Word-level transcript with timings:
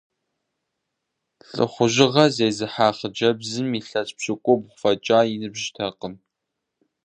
Лӏыхъужьыгъэ 1.55 2.25
зезыхьэ 2.35 2.87
хъыджэбзым 2.97 3.69
илъэс 3.79 4.09
пщыкӏубгъу 4.17 4.77
фӏэкӏа 4.81 5.19
и 5.33 5.35
ныбжьтэкъым. 5.41 6.13